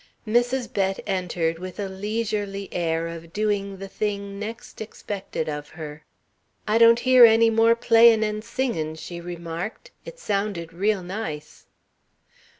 [0.27, 0.73] Mrs.
[0.73, 6.03] Bett entered with a leisurely air of doing the thing next expected of her.
[6.67, 9.91] "I don't hear any more playin' and singin'," she remarked.
[10.03, 11.67] "It sounded real nice."